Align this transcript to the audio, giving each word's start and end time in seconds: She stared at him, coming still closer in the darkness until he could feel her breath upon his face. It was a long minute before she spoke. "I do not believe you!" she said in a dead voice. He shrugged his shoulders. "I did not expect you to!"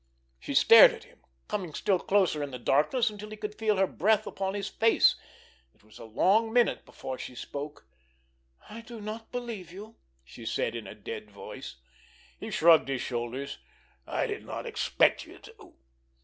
She 0.39 0.55
stared 0.55 0.93
at 0.93 1.03
him, 1.03 1.19
coming 1.47 1.75
still 1.75 1.99
closer 1.99 2.41
in 2.41 2.49
the 2.49 2.57
darkness 2.57 3.11
until 3.11 3.29
he 3.29 3.37
could 3.37 3.53
feel 3.53 3.77
her 3.77 3.85
breath 3.85 4.25
upon 4.25 4.55
his 4.55 4.67
face. 4.67 5.13
It 5.75 5.83
was 5.83 5.99
a 5.99 6.05
long 6.05 6.51
minute 6.51 6.87
before 6.87 7.19
she 7.19 7.35
spoke. 7.35 7.85
"I 8.67 8.81
do 8.81 8.99
not 8.99 9.31
believe 9.31 9.71
you!" 9.71 9.97
she 10.23 10.43
said 10.43 10.75
in 10.75 10.87
a 10.87 10.95
dead 10.95 11.29
voice. 11.29 11.75
He 12.39 12.49
shrugged 12.49 12.89
his 12.89 13.03
shoulders. 13.03 13.59
"I 14.07 14.25
did 14.25 14.43
not 14.43 14.65
expect 14.65 15.27
you 15.27 15.37
to!" 15.37 15.75